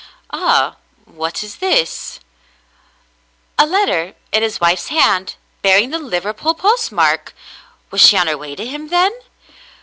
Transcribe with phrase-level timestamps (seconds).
[0.31, 2.19] "Ah, what is this ?'^
[3.63, 7.35] A letter in his wife's hand, bear ing the Liverpool postmark!
[7.91, 9.11] Was she on her way to him, then